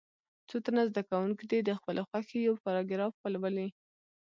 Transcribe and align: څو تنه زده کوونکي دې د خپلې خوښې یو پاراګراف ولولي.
څو 0.49 0.55
تنه 0.65 0.81
زده 0.89 1.01
کوونکي 1.09 1.45
دې 1.51 1.59
د 1.63 1.69
خپلې 1.79 2.01
خوښې 2.09 2.37
یو 2.47 2.55
پاراګراف 2.65 3.13
ولولي. 3.17 3.67